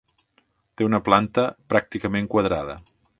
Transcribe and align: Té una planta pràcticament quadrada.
Té 0.79 0.87
una 0.87 1.01
planta 1.09 1.45
pràcticament 1.75 2.31
quadrada. 2.33 2.79